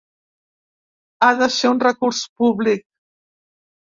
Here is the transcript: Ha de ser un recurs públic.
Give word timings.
Ha 1.27 1.29
de 1.41 1.49
ser 1.57 1.71
un 1.75 1.83
recurs 1.85 2.23
públic. 2.41 2.87